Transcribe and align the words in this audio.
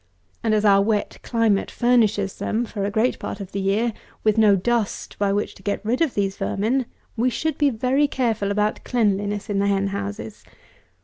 And 0.43 0.55
as 0.55 0.65
our 0.65 0.81
wet 0.81 1.19
climate 1.21 1.69
furnishes 1.69 2.39
them, 2.39 2.65
for 2.65 2.85
a 2.85 2.89
great 2.89 3.19
part 3.19 3.39
of 3.39 3.51
the 3.51 3.59
year, 3.59 3.93
with 4.23 4.35
no 4.35 4.55
dust 4.55 5.15
by 5.19 5.31
which 5.31 5.53
to 5.53 5.61
get 5.61 5.79
rid 5.85 6.01
of 6.01 6.15
these 6.15 6.37
vermin, 6.37 6.87
we 7.15 7.29
should 7.29 7.55
be 7.55 7.69
very 7.69 8.07
careful 8.07 8.49
about 8.49 8.83
cleanliness 8.83 9.47
in 9.47 9.59
the 9.59 9.67
hen 9.67 9.89
houses. 9.89 10.43